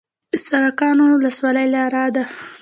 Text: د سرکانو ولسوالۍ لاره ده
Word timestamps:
د 0.31 0.33
سرکانو 0.47 1.03
ولسوالۍ 1.13 1.67
لاره 1.75 2.05
ده 2.15 2.23